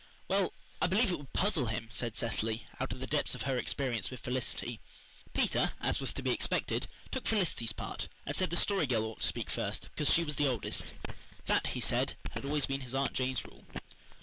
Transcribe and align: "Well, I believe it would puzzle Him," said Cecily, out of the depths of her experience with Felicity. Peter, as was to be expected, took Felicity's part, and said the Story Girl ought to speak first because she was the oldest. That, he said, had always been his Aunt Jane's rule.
"Well, 0.27 0.51
I 0.81 0.87
believe 0.87 1.11
it 1.11 1.19
would 1.19 1.31
puzzle 1.31 1.67
Him," 1.67 1.87
said 1.91 2.17
Cecily, 2.17 2.65
out 2.79 2.91
of 2.91 2.99
the 2.99 3.05
depths 3.05 3.35
of 3.35 3.43
her 3.43 3.55
experience 3.55 4.09
with 4.09 4.19
Felicity. 4.21 4.79
Peter, 5.35 5.73
as 5.79 5.99
was 5.99 6.11
to 6.13 6.23
be 6.23 6.31
expected, 6.31 6.87
took 7.11 7.27
Felicity's 7.27 7.71
part, 7.71 8.07
and 8.25 8.35
said 8.35 8.49
the 8.49 8.57
Story 8.57 8.87
Girl 8.87 9.03
ought 9.05 9.21
to 9.21 9.27
speak 9.27 9.51
first 9.51 9.83
because 9.93 10.11
she 10.11 10.23
was 10.23 10.37
the 10.37 10.47
oldest. 10.47 10.95
That, 11.45 11.67
he 11.77 11.81
said, 11.81 12.15
had 12.31 12.45
always 12.45 12.65
been 12.65 12.81
his 12.81 12.95
Aunt 12.95 13.13
Jane's 13.13 13.45
rule. 13.45 13.63